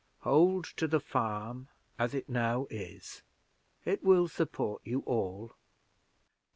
[0.21, 1.67] Hold to the farm
[1.99, 3.21] as it now is:
[3.85, 5.53] it will support you all.